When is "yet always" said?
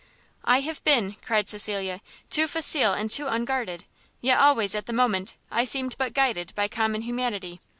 4.19-4.73